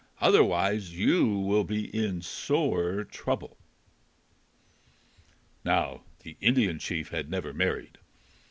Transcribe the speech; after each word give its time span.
Otherwise 0.19 0.97
you 0.97 1.27
will 1.37 1.63
be 1.63 1.85
in 1.95 2.23
sore 2.23 3.03
trouble." 3.03 3.59
Now 5.63 6.05
the 6.21 6.37
Indian 6.41 6.79
chief 6.79 7.09
had 7.09 7.29
never 7.29 7.53
married. 7.53 7.99